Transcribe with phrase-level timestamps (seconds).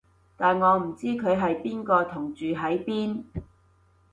[0.35, 3.23] 但我唔知佢係邊個同住喺邊